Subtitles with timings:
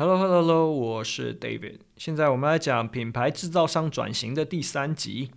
[0.00, 1.80] Hello, Hello, Hello，我是 David。
[1.98, 5.30] 现在我们来讲品牌制造商转型的第三集，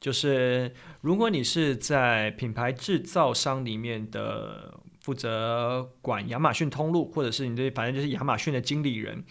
[0.00, 9.22] 就是如果你是在品牌制造商里面的负责管亚马逊通路，或者是你对反正就是亚马逊的经理人，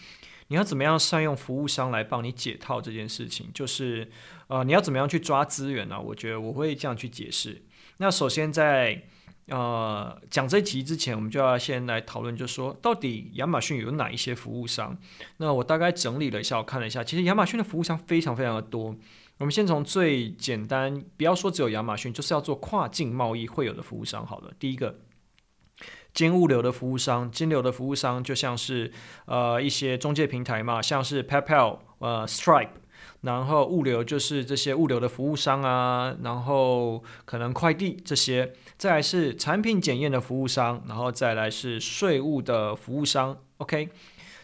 [0.48, 3.50] 你要怎么样善用服务商来帮你解套这件事情？
[3.52, 4.10] 就是
[4.46, 6.00] 呃，你要怎么样去抓资源呢？
[6.00, 7.60] 我觉得我会这样去解释。
[7.98, 9.02] 那首先在
[9.50, 14.96] 呃，讲这集之前，我们就要先来讨论，就说，到底亚马逊有哪一些服务商？
[15.38, 18.96] 那我大概整理了一下，我看了一下，其实亚马逊的服务商非常非常的多。
[19.38, 24.52] 我们先从最简单，不要说只有亚马逊，就是要做跨境贸易会有的服务商好了。
[24.58, 25.00] 第一个，
[26.14, 28.92] 金物流的服务商，金流的服务商，就像是
[29.24, 32.70] 呃一些中介平台嘛，像是 PayPal、呃 Stripe。
[33.22, 43.36] 然后物流就是这些物流的服务商啊，然后可能快递这些，再来是产品检验的服务商，然后再来是税务的服务商。
[43.58, 43.90] OK，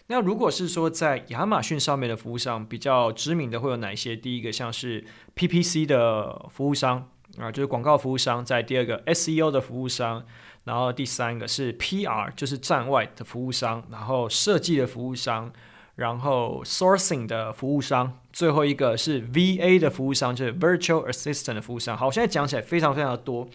[0.08, 4.14] 那如果是说在亚马逊上面的服务商比较知名的会有哪些？
[4.14, 5.04] 第一个像是
[5.34, 10.22] PPC 的服务商啊，就是广告服务商；在第二个 SEO 的服务商，
[10.64, 15.50] 然后第三个是 PR，就是站外的服务商，然后设计的服务商。
[15.96, 21.96] 然后，sourcing 的服务商，最后一个是 VA 的服务商，就是 Virtual Assistant 的服务商。
[21.96, 23.48] 好，现在讲起来非常非常的多，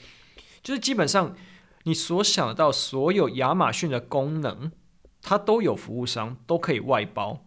[0.63, 1.35] 就是基本上
[1.83, 4.71] 你所想到所有亚马逊的功能，
[5.21, 7.41] 它都有服务商，都可以外包。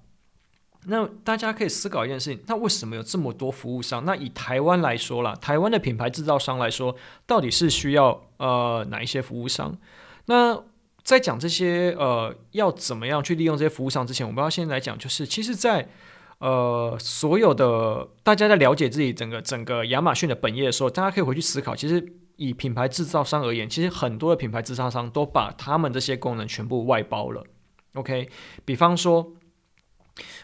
[0.87, 4.05] 那大家可以思考一件事情，那为什么有这么多服务商？
[4.05, 6.95] 那以台湾来说啦，台湾的品牌制造商来说，
[7.27, 9.77] 到底是需要呃哪一些服务商？
[10.27, 10.63] 那
[11.05, 15.87] 在讲这些呃要怎么样去利用这些服务商之前，我们要先来讲，就是其实在，
[16.39, 27.45] 呃所有的大家在了解自己整个整个亚马逊的本业的时候，大家可以回去思考，其实以品牌制造商而言，其实很多的品牌制造商都把他们这些功能全部外包了。
[27.93, 28.31] OK，
[28.65, 29.35] 比方说，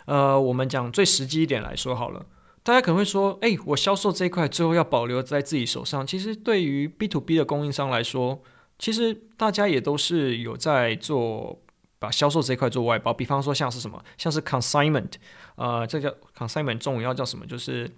[0.04, 2.26] 呃，我们讲最实际一点来说好了，
[2.62, 8.42] 大家可能会说，哎，我销售这一块最后要保留在自己手上，其实对于 B to B 的供应商来说。
[8.80, 11.56] 其实大家也都是有在做，
[12.00, 15.12] 把销售这一块做外包，比方说像是什么，像是 consignment，
[15.54, 17.46] 呃，这叫 consignment，中文要叫什么？
[17.46, 17.88] 就是，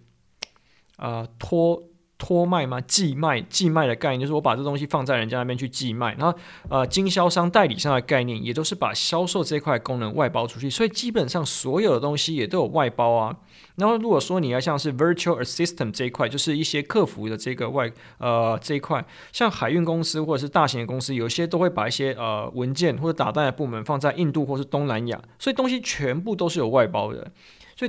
[0.96, 1.82] 呃，托。
[2.22, 2.80] 托卖吗？
[2.82, 6.38] 寄卖，寄卖的概念就是我把这东西放在人家那边去寄卖，然后
[6.68, 13.36] 呃，经销商、代理商的概念也都是把销售这块功能外包出去，所以基本上所有的东西也都有外包啊。
[13.74, 27.32] 然后如果说你要像是 Virtual Assistant 这一块，就是一些客服的这个外呃这一块，像海运公司或者是大型的公司，有些都会把一些呃文件或者打单的部门放在印度或是东南亚，所以东西全部都是有外包的。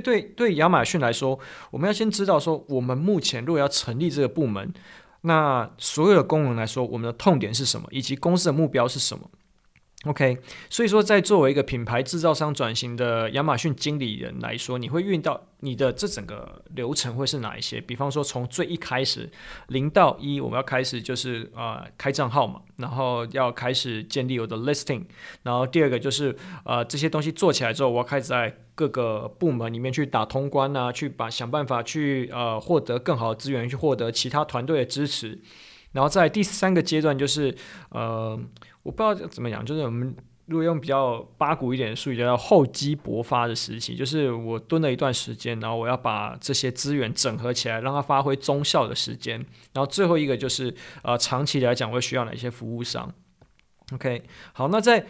[0.00, 1.38] 对对亚马逊来说，
[1.70, 4.72] 我们要先知道说，我们目前如果要成立这个部门，
[5.20, 9.30] 那所有的功能来说，我们的痛点是什么，以及公司的目标是什么。
[10.04, 10.38] ？OK，
[10.68, 17.80] 所以说，在作为一个品牌制造商转型的亚马逊经理人来说，你会遇到你的这整个流程会是哪一些？
[17.80, 19.30] 比方说，从最一开始
[19.68, 25.04] 零到一，我们要开始就是呃开账号嘛，然后要开始建立我的 listing，
[25.42, 35.40] 然后第二个就是呃这些东西做起来之后，我要开始在各个部门里面去打通关啊，去把想办法去呃获得更好的资源，去获得其他团队的支持。
[35.92, 37.54] 然后在第三个阶段，就是
[37.90, 38.36] 呃，
[38.84, 40.14] 我不知道怎么讲，就是我们
[40.46, 49.44] 如果用比较八股一点的术语，叫厚积薄发的时期，就是我蹲了一段时间，然后我要把这些资源整合起来，让它发挥综效的时间。
[49.72, 50.72] 然后最后一个就是
[51.02, 53.12] 呃，长期来讲，会需要哪些服务商
[53.92, 54.22] ？OK，
[54.52, 55.04] 好，那在。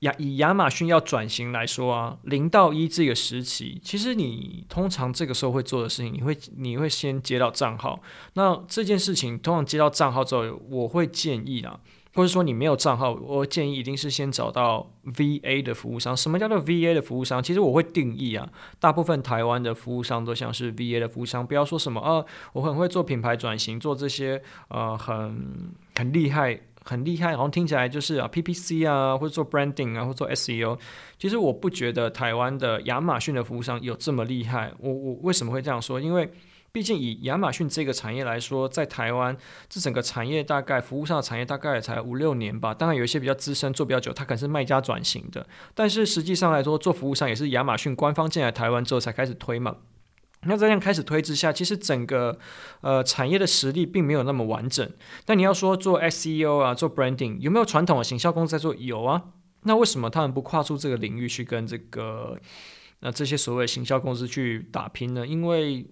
[0.00, 7.98] 亚以亚马逊要转型来说啊，零到一这个时期，其实你通常这个时候会做的事情，你会你会先接到账号。
[8.34, 11.80] 那这件事情通常接到账号之后，我会建议啊，
[12.16, 16.16] 或者说你没有账号，我建议一定是先找到 VA 的服务商。
[16.16, 17.42] 什么叫做 VA 的服务商？
[17.42, 18.48] 其实我会定义啊，
[18.80, 21.46] 大部分台湾的服务商都像是 VA 的服务商。
[21.46, 26.58] 不要说什么啊，我很会做品牌转型，做这些呃很很厉害。
[26.88, 30.78] 很厉害，好像听起来就是啊，PPC 啊，或者做 branding 啊，或者做 SEO。
[31.18, 34.72] 其实我不觉得台湾的亚马逊的服务商有这么厉害。
[34.78, 36.00] 我我为什么会这样说？
[36.00, 36.30] 因为
[36.76, 39.34] 毕竟以亚马逊这个产业来说，在台湾
[39.66, 42.74] 这整个产业大概服务上的产业大概也才五六年吧。
[42.74, 45.46] 当然有一些比较资深，做比较久，他可能是卖家转型的。
[45.74, 49.76] 但是实际上来说，做服务商也是亚马逊官方进来台湾之后才开始推嘛。
[50.42, 52.38] 那这样开始推之下，其实整个
[52.82, 54.86] 呃产业的实力并没有那么完整。
[55.24, 58.74] 但你要说做 SEO 啊，做 branding，有没有传统的行销公司在做？
[58.74, 59.22] 有啊。
[59.62, 62.38] 那为什么他们不跨出这个领域去跟这个
[63.00, 65.26] 那、这些所谓行销公司去打拼呢？
[65.26, 65.86] 因为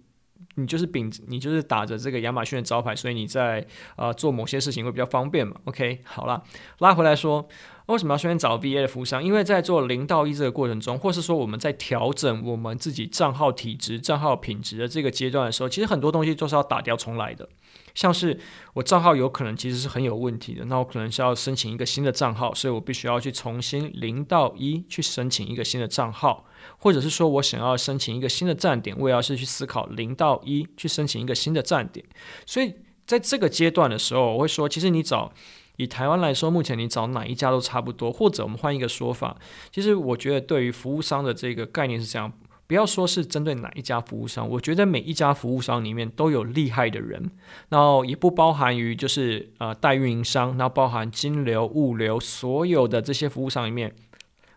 [0.57, 3.67] 你就是秉你就是打着这个亚马逊的招牌，所以你在
[3.97, 5.57] 啊做某些事情会比较方便嘛。
[5.65, 6.43] OK，好了，
[6.79, 7.49] 拉回来说，
[7.87, 9.23] 为什么要先找 VA 的服务商？
[9.23, 17.49] 因为在做零到一这个过程中，或是说我们在调整我们自己账号体质、账号品质的这个阶段的时候，其实很多东西都是要打掉重来的。
[17.95, 18.39] 像是
[18.73, 26.45] 我账号有可能其实是很有问题的，那我可能是要申请一个新的账号，所以我必须要去重新零到一去申请一个新的账号，
[26.79, 32.05] 或者是说我想要申请一个新的站点，我也要是去思考零到一去申请一个新的站点。
[32.45, 32.75] 所以
[33.07, 35.33] 在这个阶段的时候，我会说，其实你找
[35.77, 39.37] 以台湾来说，目前你找哪一家都差不多，或者我们换一个说法，
[39.71, 42.33] 其实我觉得对于服务商的这个概念是这样。
[42.67, 47.31] 不要说是针对哪一家服务商，我觉得每一家服务商里面都有厉害的人，
[47.69, 53.95] 然后也不包含于就是呃代运营商，然后包含金流、物流，所有的这些服务商里面，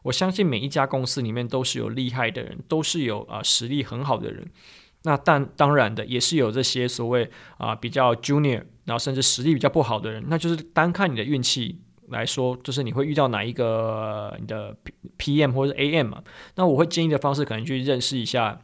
[0.03, 4.47] 我相信每一家公司里面都是有厉害的人，都是有啊、实力很好的人。
[5.03, 11.81] 那但当然的也是有这些所谓啊、比较 junior，然后甚至实力比较不好的人，那就是单看你的运气。
[12.09, 14.73] 来说，就是你会遇到哪一个你的
[15.17, 16.23] PM 或者 AM 嘛？
[16.55, 18.59] 那我会建议的方式，可能去认识一下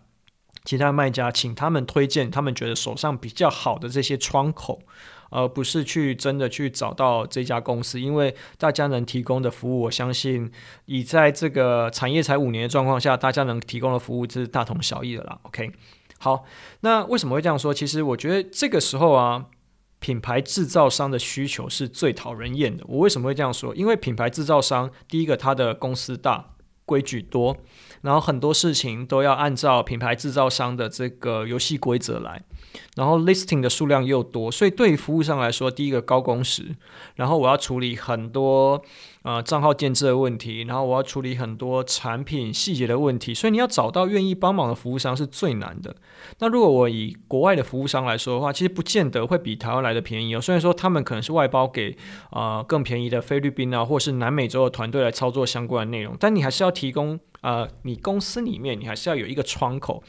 [0.63, 4.81] 其他卖家，请他们推荐他们觉得手上比较好的这些窗口，
[5.29, 10.51] 而不是去真的去找到这家公司，因为大家能提供的服务，我相信
[10.85, 15.39] 以在这个产业才五年的状况下，大家能提供的服务是大同小异的啦。
[15.44, 15.71] OK，
[16.19, 16.45] 好，
[16.81, 17.73] 那为什么会这样说？
[17.73, 19.45] 其实我觉得这个时候啊。
[20.03, 22.83] 品牌制造商的需求是最讨人厌的。
[22.89, 23.73] 我为什么会这样说？
[23.73, 26.55] 因为品牌制造商，第一个，他的公司大，
[26.85, 27.55] 规矩多，
[28.03, 32.44] 然后很多事情都要按照品牌制造商的这个游戏规则来。
[32.95, 36.75] 然后 listing 的数量又多，所以对于服务商来说，第一个高工时，
[37.15, 38.81] 然后我要处理很多
[39.21, 45.95] 呃账号建设的问题，然后我要处理很多产品细节的问题，所以你要找到愿意帮忙的服务商是最难的。
[46.39, 50.41] 那如果我以国外的服务商来说的话，其实不见得会比台湾来的便宜哦。
[50.41, 51.95] 虽然说他们可能是外包给
[52.31, 60.04] 呃更便宜的菲律宾啊，或是南美洲的团队来操作相关的内容，但你还是要提供呃你公司里面你还是要有一个窗口。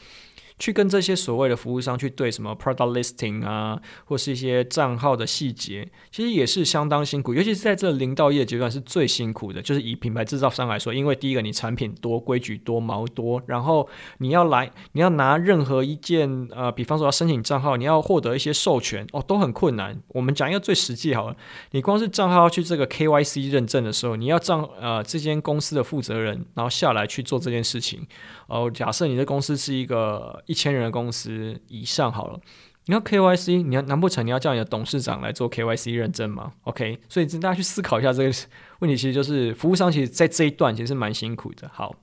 [0.57, 9.61] 去跟这些所谓的服务商去对什么 product listing 啊，或是一些账号的细节，其实也是相当辛苦，尤其是在这零到一的阶段是最辛苦的。
[9.61, 13.87] 就是以品牌制造商来说，因为第一个你产品多、规矩多、毛多，然后
[14.19, 19.99] 你要来，你要拿任何一件呃，比方说要申请账号，你要获得一些授权哦，都很困难。
[20.09, 21.35] 我们讲一个最实际好了，
[21.71, 28.07] 你光是账号要去这个 KYC 认证的时候，你要账呃这间公司的负责人，然后下来去做这件事情。
[28.47, 32.39] 哦，假设你的公司是一个一千人的公司以上好了，
[32.85, 38.31] 你要 KYC，你要难不成你要叫你的董事长来做 KYC 认证吗？OK，所以大家去思考一下这个
[38.79, 41.69] 问题，其实就是服务商其实在这一段其实是蛮辛苦的。
[41.73, 41.95] 好。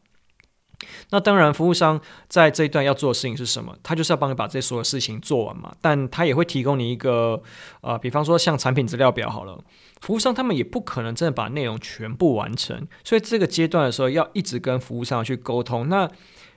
[1.10, 3.72] 那当然，服务商在这一段要做的事情是什么？
[3.84, 5.72] 他就是要帮你把这所有事情做完嘛。
[5.80, 7.40] 但他也会提供你一个，
[7.82, 9.62] 呃，比方说像产品资料表好了，
[10.00, 15.88] 服务商他们也不可能真的把内容全部完成，所以这个阶段的时候要一直跟服务商去沟通。
[15.88, 16.10] 那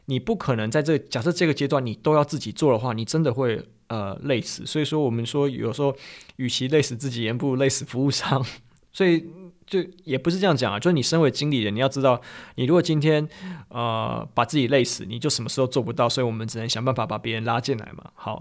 [0.06, 4.66] 你不可能在这假设这个阶段你都要自己做的话，你真的会呃累死。
[4.66, 5.96] 所以说，我们说有时候，
[6.38, 8.46] 与其累死自己，也不如累死服务商。
[8.92, 9.26] 所以。
[9.68, 12.22] 就也不是这样讲啊，就是你身为经理人，你要知道，
[12.54, 13.28] 你如果今天
[13.70, 18.12] 呃把自己累死，你就什么时候做不到，所以我们只能想办法把别人拉进来嘛。
[18.14, 18.40] 好，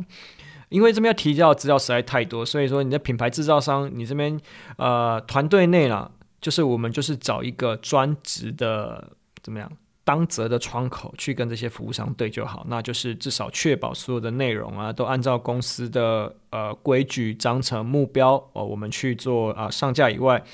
[0.69, 4.39] 因为这边要提交的资料实在太多，所以说你的品牌制造商，你这边
[4.77, 6.11] 呃团队内啦，
[6.43, 9.13] 就是我们就是找一个专职的
[9.43, 9.73] 怎么样
[10.05, 20.45] 当责的窗口去跟这些服务商对就好，那就是至少确保所有的内容啊都按照公司的呃规矩、章程、目标哦，我们去做啊、上架以外。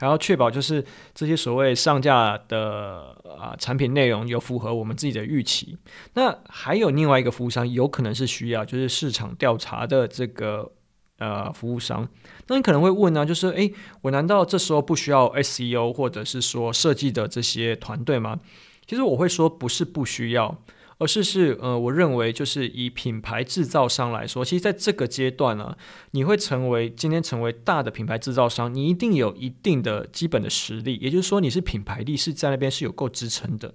[0.00, 5.76] 还要确保就是这些所谓上架的啊产品内容有符合我们自己的预期。
[6.14, 10.70] 那还有另外一个服务商，有可能是需要就是市场调查的这个
[11.18, 12.08] 呃服务商。
[12.46, 18.38] 那你可能会问呢，就是诶，我难道这时候不需要 SEO 或者是说设计的这些团队吗？
[18.88, 20.58] 其实我会说不是不需要。
[21.00, 25.76] 而是是呃，我认为就是以品牌制造商来说，其实在这个阶段呢、
[26.10, 33.72] 你会成为今天成为大的品牌制造商，你一定有一定的基本的实力，也就是说你是品牌力是在那边是有够支撑的。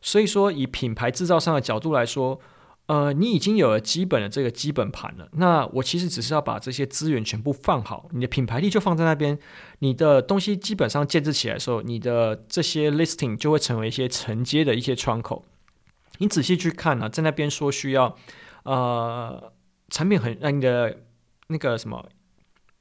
[0.00, 2.38] 所以说，以品牌制造商的角度来说，
[2.90, 5.28] 呃，你已经有了基本的这个基本盘了。
[5.34, 9.38] 那我其实只是要把这些资源全部放好，你的品牌力就放在那边，
[9.78, 15.44] 你的东西基本上建制起来的时候，你的这些 listing 就会成为一些承接的一些窗口。
[16.18, 18.16] 你仔细去看呢、啊，在那边说需要，
[18.64, 19.52] 呃，
[19.88, 20.98] 产品很让你的
[21.46, 22.04] 那个什么，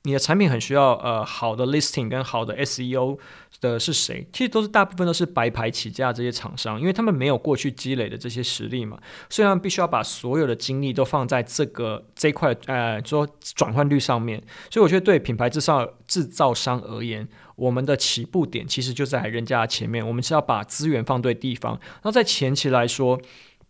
[0.04, 3.20] 你的产品很需要呃好的 listing 跟好的 SEO
[3.60, 4.26] 的是谁？
[4.32, 8.98] 其实都是大部分都是白牌起家这些厂商，因为他们没有过去积累的这些实力嘛，
[9.30, 14.42] 所以他们必须要把所有的精力都放在这个这块呃说转换率上面。
[14.72, 17.28] 所以我觉得对品牌制造制造商而言，
[17.58, 21.78] 我们的起步点其实就在人家前面，我们是要把资源放对地方。
[22.04, 23.20] 那在前期来说，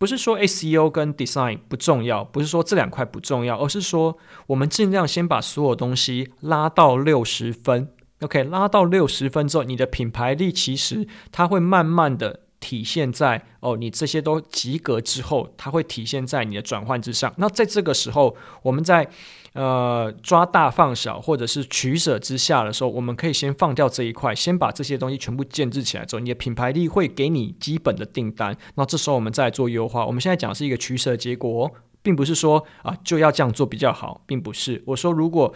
[0.00, 4.16] 不是说 SEO 跟 Design 不重要，不是说这两块不重要，而是说
[4.46, 7.92] 我们尽量先把所有东西拉到六十分。
[8.22, 12.40] OK，拉到六十分之后，你的品牌力其实它会慢慢的。
[12.60, 17.32] 体现在哦，你这些都及格之后，它会体现在你的转换之上。
[17.38, 19.08] 那在这个时候，我们在
[19.54, 28.54] 呃抓大放小或者是取舍之下的时候，我们可以先放掉这一块，先把这些东西全部建置起来之后，你的品牌力会给你基本的订单。
[28.74, 30.04] 那这时候我们再做优化。
[30.04, 31.70] 我们现在讲是一个取舍结果，
[32.02, 34.82] 并不是说啊就要这样做比较好，并不是。
[34.84, 35.54] 我说如果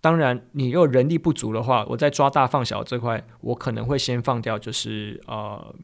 [0.00, 5.74] 当然你又人力不足的话，我在抓大放小这块，我可能会先放掉，就是呃。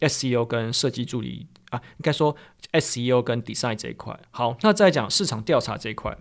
[0.00, 2.34] SEO 跟设计助理啊，应该说
[2.72, 4.18] SEO 跟 design 这一块。
[4.30, 6.16] 好，那再讲市场调查这一块，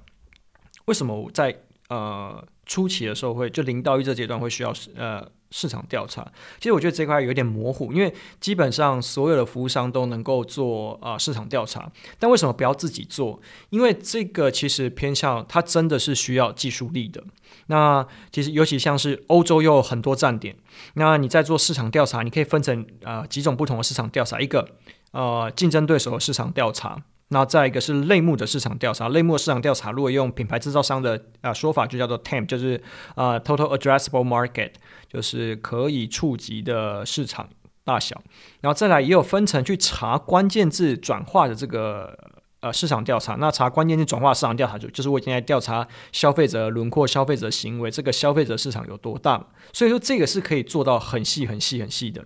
[0.86, 6.30] 为什么我在呃初期的时候会就零到一这阶段会需要呃市场调查？
[6.58, 13.40] 其实我觉得这块有点模糊，因为基本上所有的服务商都能够做啊、呃、市场调查，但为什么不要自己做？
[13.70, 17.24] 因为这个其实偏向它真的是需要技术力的。
[17.68, 20.56] 那其实尤其像是欧洲又有很多站点，
[20.94, 24.70] 那你在做市场调查，你可以分成啊、呃、几种不同的市场调查，一个
[25.12, 29.10] 呃竞争对手的市场调查，那再一个是类目的市场调查。
[29.10, 32.82] 类目市场调查如果用品牌制造商的啊、说法，就叫做 TAM，就是
[33.16, 34.72] 啊、Total Addressable Market，
[35.12, 37.50] 就是可以触及的市场
[37.84, 38.22] 大小。
[38.62, 42.18] 然后再来也有分层去查关键字转化的这个。
[42.60, 49.46] 呃，市场调查，那查关键字转化市场调查就就是我今天调查消费者轮廓、消费者行为，这个消费者市场有多大？
[49.74, 52.26] 所以说这个是可以做到很细、很细、很细的。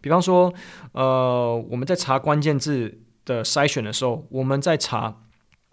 [0.00, 0.50] 比方说，
[0.92, 5.25] 呃，我们在查关键字的筛选的时候，我们在查。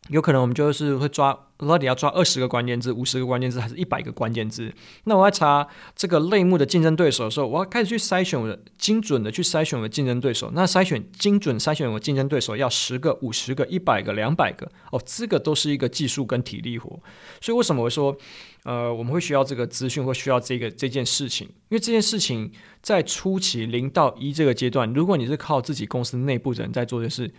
[0.09, 4.73] 有可能我们就是会抓，到底要抓二十个关键字、五十个关键字，还是一百个关键字？
[5.05, 10.51] 那我在查这个类目的竞争对手的时候，我要开始去筛选我的精准的去筛选我的竞争对手。
[10.53, 16.99] 那筛选精准筛选我竞争对手要十个、五十个、一百个、两百个哦，这个都是一个技术跟体力活。
[17.39, 18.13] 所以为什么我说，
[18.65, 21.47] 呃，我们会需要这个资讯，会需要这个这件事情？
[21.47, 27.33] 因为这件事情在初期零到一这个阶段，如果你是靠自己公司内部的人在做的事，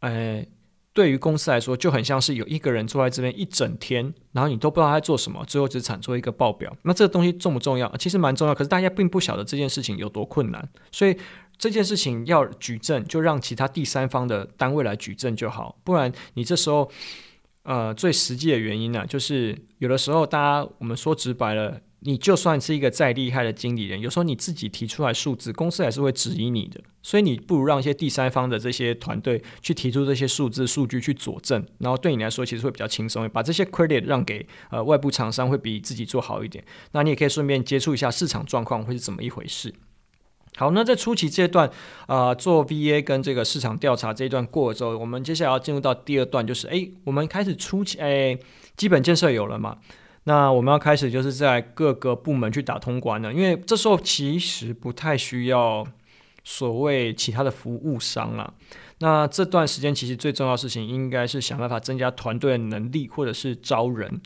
[0.00, 0.44] 呃。
[0.92, 6.76] 对于公司来说，就很像是有一个人坐在这边一整天，然后你都不知道他在做什么，最后只产出一个报表。
[6.82, 7.90] 那这个东西重不重要？
[7.96, 10.68] 其实蛮重要，可是大家并不晓得这件事情有多困难。
[10.90, 11.16] 所以
[11.56, 15.78] 这件事情要举证，就让其他第三方的单位来举证就好。
[15.84, 16.90] 不然你这时候，
[17.62, 21.80] 呃，最实际的原因呢、就是有的时候大家我们说直白了。
[22.02, 26.80] 你就算是一个再厉害的经理人，有时候你自己提出来数字，公司还是会质疑你的。
[27.02, 36.64] 所以你不如让一些第三方的这些团队去提出这些数字数据去佐证，然后对你来说其实会比较轻松，把这些 credit 让给呃外部厂商会比自己做好一点。
[36.92, 39.74] 那你也可以顺便接触一下市场状况会是怎么一回事。
[40.56, 41.70] 好，那在初期阶段
[42.06, 48.38] 啊、做 VA 跟这个市场调查这一段过了之后，我们接下来要进入到第二段，就是诶，我们开始初期诶，
[48.76, 49.78] 基本建设有了嘛？
[50.24, 55.86] 那我们要开始就是在各个部门去打通关了，因为这时候其实不太需要
[56.44, 58.52] 所谓其他的服务商了。
[58.98, 64.20] 那这段时间其实最重要的事情应该是想办法增加团队的能力，或者是招人，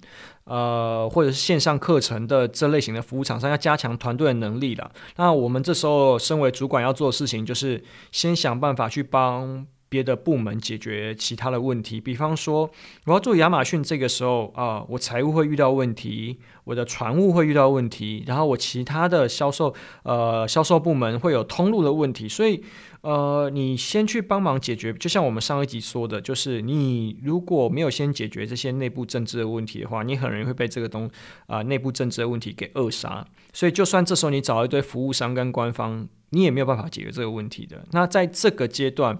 [0.45, 4.91] 呃，或者是线上课程的这类型的服务厂商要加强团队的能力了。
[5.17, 9.67] 那我们这时候身为主管要做的事情就是先想办法去帮。
[9.89, 12.69] 别的部门解决其他的问题，比方说
[13.05, 19.73] 我要做亚马逊，这个时候啊、我财务会遇到问题，我的船务会遇到问题，然后我其他的销售
[20.03, 22.65] 呃销售部门会有通路的问题，所以
[23.03, 24.93] 呃，你先去帮忙解决。
[24.95, 31.09] 就像我们上一集说的，就是你如果没有先解决这些内部政治的问题的话，你很容易会被这个东
[31.47, 33.25] 啊、内部政治的问题给扼杀。
[33.53, 37.87] 所以，就算这时候你找一堆服务商跟官方，你也没有办法解决这个问题的。
[37.93, 39.19] 那在这个阶段。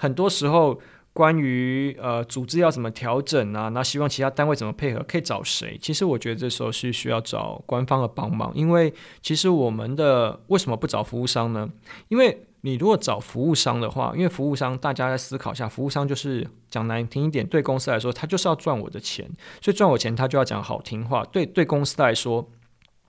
[0.00, 0.80] 很多时候，
[1.12, 5.76] 关于呃组织要怎么调整啊，那希望其他单位怎么配合，可以找谁？
[5.82, 11.68] 其实我觉得这时候是需要找官方的帮忙，因为其实我们的为什么不找服务商呢？
[12.08, 19.28] 因为你如果找服务商的话，因为服务商大家在思考一下，服务商就是讲难听一点，对公司来说，他就是要赚我的钱，
[19.60, 21.22] 所以赚我钱他就要讲好听话。
[21.26, 22.48] 对对公司来说，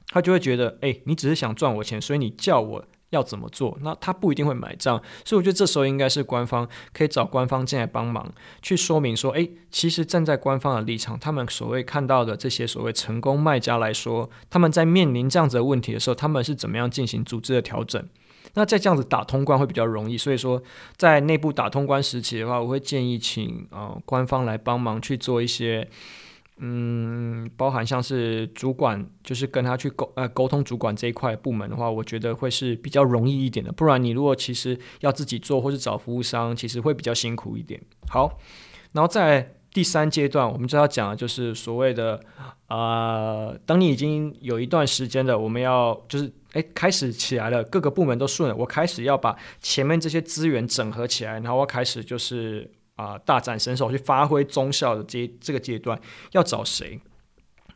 [0.07, 2.85] 他就会觉得，哎，你只是想赚我钱，所以你叫我。
[3.11, 3.77] 要怎么做？
[3.81, 18.03] 那他不一定会买账，所以我觉得这时候应该是官方可以找官方进来帮忙，去说明说，诶，其实站在官方的立场，他们所谓看到的这些所谓成功卖家来说，他们在面临这样子的问题的时候，他们是怎么样进行组织的调整？
[18.53, 20.17] 那在这样子打通关会比较容易。
[20.17, 20.61] 所以说，
[20.95, 25.87] 在内部打通关时期的话，我会建议请呃官方来帮忙去做一些。
[26.63, 33.71] 嗯，包含像是主管，就是跟他去沟呃沟通主管这一块部门的话，我觉得会是比较容易一点的。
[33.71, 37.81] 不然你如果其实要自己做或是找服务商，其实会比较辛苦一点。
[38.07, 38.37] 好，
[38.91, 42.23] 然后在第三阶段，我们就要讲的就是所谓的
[42.67, 52.69] 呃，当你已经有一段时间了，我们要就是哎开始起来了，各个部门都顺了，我开始要把前面这些资源整合起来，然后我开始就是。
[53.01, 55.99] 啊、大展身手去发挥中效的这这个阶段
[56.33, 56.99] 要找谁？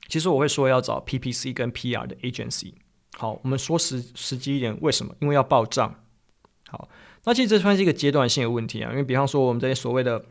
[0.08, 2.74] 其实我会说要找 PPC 跟 PR 的 agency。
[3.18, 5.16] 好，我们说实实际一点，为什么？
[5.22, 5.96] 因为要报账。
[6.70, 6.88] 好，
[7.24, 8.92] 那其实这算是一个阶段性的问题啊。
[8.92, 10.24] 因为比方说我们这些所谓的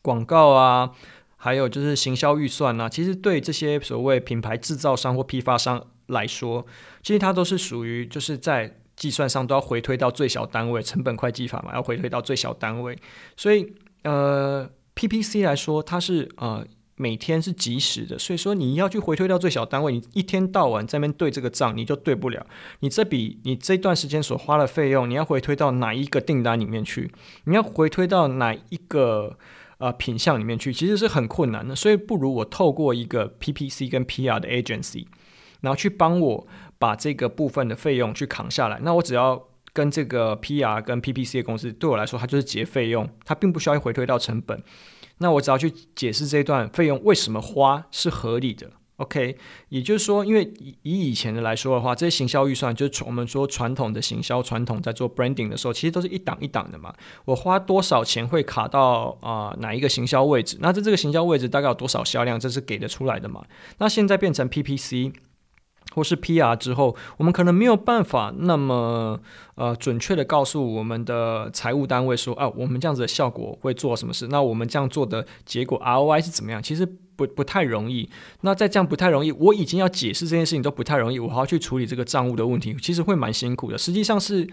[0.00, 0.92] 广告啊，
[1.36, 6.64] 还有就是行销预算啊，其实对这些所谓品牌制造商或批发商来说，
[7.02, 12.98] 其实它都是属于就是在计算上都要回推到最小单位，成本会计法嘛，要回推到最小单位，
[13.36, 13.74] 所以。
[14.06, 22.46] 呃，PPC 来说，它是呃每天是即时的，所以说你要去回推到最小单位，你一天到晚在那边对这个账，你就对不了。
[22.80, 27.12] 你这笔你这段时间所花的费用，你要回推到哪一个订单里面去？
[27.44, 29.36] 你要回推到哪一个
[29.78, 30.72] 呃品项里面去？
[30.72, 35.06] 其实是很困难的，所以不如我透过一个 PPC 跟 PR 的 agency，
[35.62, 36.46] 然后去帮我
[36.78, 38.78] 把这个部分的费用去扛下来。
[38.82, 39.48] 那我只要。
[39.76, 44.62] 跟这个 PR 跟 PPC 的公司对我来说，它就是结费用，它并不需要回推到成本。
[45.18, 48.70] 那我只要去解释这段费用为什么花是合理的。
[48.96, 49.36] OK，
[49.68, 56.94] 也就是说，因为以以前的来说的话，这些行销预算就是我们说传统的行销传统在做 branding 的时候，其实都是一档一档的嘛。
[57.26, 60.56] 我花多少钱会卡到啊、哪一个行销位置？
[60.60, 63.44] 那在这个行销位置大概有多少销量，这是给得出来的嘛？
[63.76, 65.12] 那现在变成 PPC。
[65.96, 69.18] 或是 PR 之后，我们可能没有办法那么
[69.56, 74.28] 呃准确的告诉我们的财务单位说，啊，我们这样子的效果会做什么事？
[74.28, 76.62] 那我们这样做的结果 ROI 是怎么样？
[76.62, 76.86] 其实。
[77.16, 78.10] 不不太容易，
[78.42, 83.78] 那再这样不太容易，我已经要解释这件事情都不太容易，我还要去处理这个账务的问题，其实会蛮辛苦的。
[83.78, 84.46] 实际上是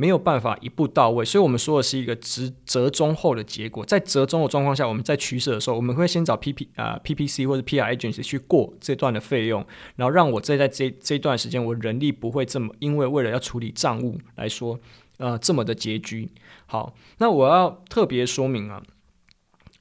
[0.00, 3.84] 没有办法一步到位，所以我们说的是一个折折中后的结果。
[3.84, 14.78] 在折中的状况下，我们在取舍的时候，我们会先找 P P 啊、P P C 或者 P R agency 去过这段的费用，然后让我这在这这段时间我人力不会这么，因为为了要处理账务来说，
[15.16, 16.30] 呃，这么的拮据。
[16.66, 18.80] 好，那我要特别说明啊。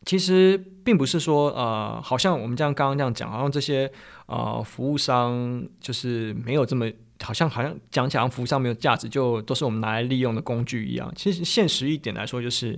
[0.04, 3.92] 其实并不是说，呃，好像我们这样刚刚这样讲，好像这些
[4.26, 6.90] 呃服务商就是没有这么，
[7.22, 11.12] 好像好像讲起来服务商没有价值，就都是我们拿来利用的工具一样。
[11.16, 12.78] 其实现实一点来说，就是，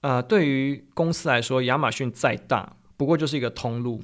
[0.00, 4.02] 呃，对于公司来说，亚马逊再大，不过就是一个通路，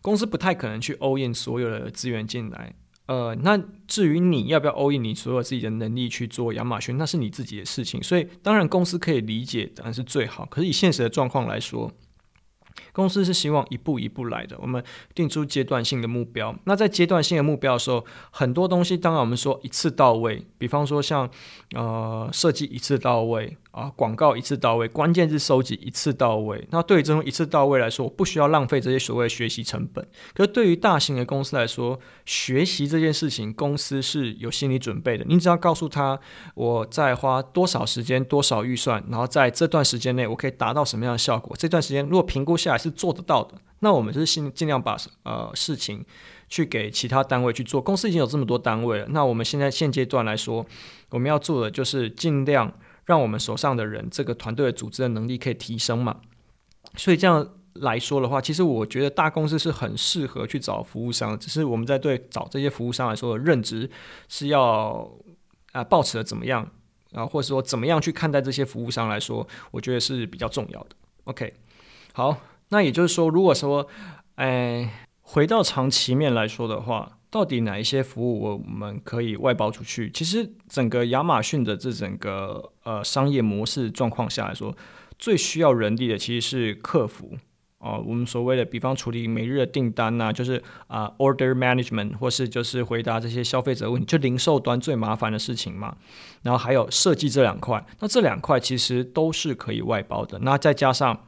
[0.00, 2.74] 公司不太可能去 all in 所有的资源进来。
[3.06, 8.02] 呃，那至于你要不要 all in 你所有自己的能力去做亚马逊，那是你自己的事情。
[8.02, 10.44] 所以当然公司可以理解，当然是最好。
[10.46, 11.90] 可是以现实的状况来说，
[12.98, 14.56] 公司是希望一步一步来的。
[14.60, 14.82] 我们
[15.14, 16.52] 定出阶段性的目标。
[16.64, 21.30] 那在阶段性的目标的时候，很多东西当然我们说一次到位，比方说像
[21.76, 23.56] 呃设计一次到位。
[23.70, 26.66] 啊，广告一次到位，关键字收集一次到位。
[26.72, 30.04] 那对于这种一次到位来说，我不需要浪费这些所谓的学习成本。
[30.34, 35.24] 可是对于大型的公司来说，学习这件事情，公司是有心理准备的。
[35.28, 36.18] 你只要告诉他，
[36.56, 41.54] 我在花多少时间、多少预算，然后在这段时间内，我可以达到什么样的效果。
[41.56, 46.04] 这段时间如果评估下来是做得到的，那我们就是尽尽量把呃事情
[46.48, 47.80] 去给其他单位去做。
[47.80, 50.66] 公司已经有这么多单位了，那我们现在现阶段来说，
[51.10, 52.72] 我们要做的就是尽量。
[53.08, 56.20] 让我们手上的人，这个团队的组织的能力可以提升嘛？
[56.94, 61.38] 所以这样来说的话，其实我觉得大公司是很适合去找服务商。
[61.38, 63.90] 只是我们在对找这些服务商来说的认知
[64.28, 65.10] 是要
[65.72, 66.70] 啊，保持的怎么样
[67.14, 70.90] 啊，或者说怎么样去看待这些服务商来说，我觉得是比较重要的。
[71.24, 71.54] OK，
[72.12, 72.36] 好，
[72.70, 73.86] 那也就是说，如果说
[74.36, 74.90] 哎，
[75.22, 77.12] 回到长期面来说的话。
[77.30, 80.10] 到底哪一些服务我们可以外包出去？
[80.12, 84.74] 其实整个亚马逊的这整个呃商业模式状况下来说，
[85.18, 87.36] 最需要人力的其实是客服
[87.80, 95.94] 哦、我们所谓的，比方处理每日的订单呐、就是啊、order management，或是就是回答这些消费者问题，就零售端最麻烦的事情嘛。
[96.40, 100.38] 然后还有设计这两块，那这两块其实都是可以外包的。
[100.38, 101.26] 那再加上。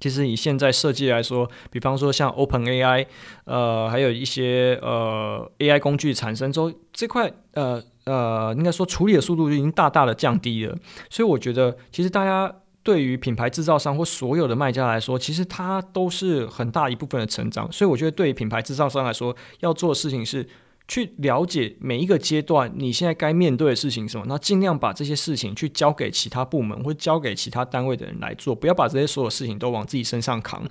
[0.00, 3.06] 其实以现在设计来说，比方说像 OpenAI，
[3.44, 10.76] 呃，还有一些呃 AI 工具产生之后，这块呃呃，应该说处理的速度就已经大大的降低了。
[11.10, 17.70] 所以我觉得，其实大家对于品牌制造商或所有的卖家来说，其实它都是很大一部分的成长。
[17.70, 20.48] 所以我觉得，对于品牌制造商来说，要做的事情是。
[20.88, 30.66] 去了解每一个阶段你现在该面对的事情是什么，那尽量把这些事情去交给其他部门或交给其他单位的人来做，不要把这些所有事情都往自己身上扛。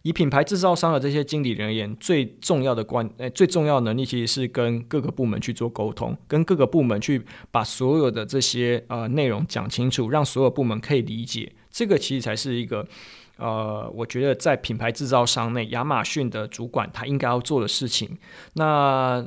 [0.00, 11.52] 以品牌制造商的这些经理人而言，最重要的关诶、最重要的能力其实是跟各个部门去做沟通，跟各个部门去把所有的这些呃内容讲清楚，让所有部门可以理解。
[11.70, 12.88] 这个其实才是一个
[13.36, 18.16] 呃，我觉得在品牌制造商内，亚马逊的主管他应该要做的事情。
[18.54, 19.22] 那。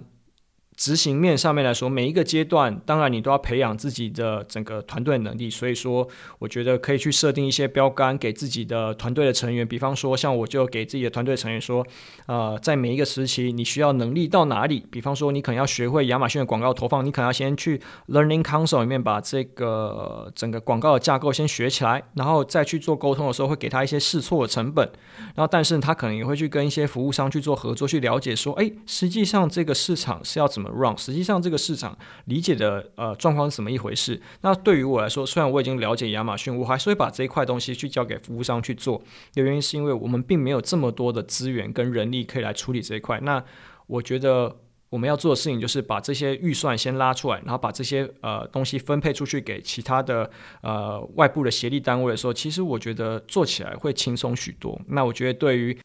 [0.75, 5.49] 执行面上面来说，每一个阶段，当然你都要培养自己的整个团队能力。
[5.49, 6.07] 所以说，
[6.39, 9.67] 我觉得可以去设定一些标杆给自己的团队的成员。
[9.67, 11.85] 比方说，像我就给自己的团队成员说，
[12.25, 14.85] 呃，在每一个时期，你需要能力到哪里？
[14.89, 24.89] 比方说，你可能要学会亚马逊的广告投放，你可能要先去 Learning Console 里面把这个整个广告的架构先学起来，然后再去做沟通的时候，会给他一些试错的成本。
[25.35, 30.97] 然后，但是他可能也会去跟一些服务商去做合作，去了解说，哎，实际上这个市场是要怎么么 run？
[30.97, 34.21] 实际上这个市场理解的呃状况是怎么一回事？
[34.41, 39.01] 那对于我来说，虽然我已经了解亚马逊，我还是会把这一块东西去交给服务商去做。
[39.33, 43.19] 的原因是因为我们并没有这么多的资源跟人力可以来处理这一块。
[43.21, 43.43] 那
[43.87, 44.55] 我觉得
[44.89, 50.29] 我们要做的事情就是把这些预算先拉出来，然后把这些呃东西分配出去给其他的
[50.61, 54.79] 呃外部的协力单位的时候，其实我觉得做起来会轻松许多。
[54.87, 55.75] 那我觉得对于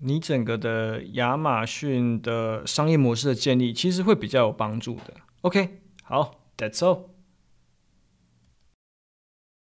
[0.00, 5.14] 你整个的亚马逊的商业模式的建立，其实会比较有帮助的。
[5.40, 7.17] OK，好，That's all。